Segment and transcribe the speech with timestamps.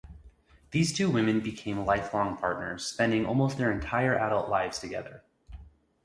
[0.71, 5.21] These two women become lifelong partners, spending almost their entire adult lives together.